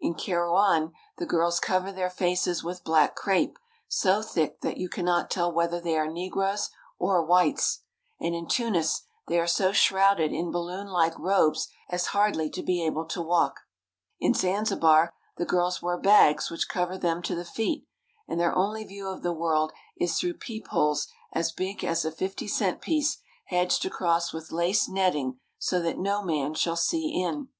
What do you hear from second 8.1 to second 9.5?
and in Tunis they are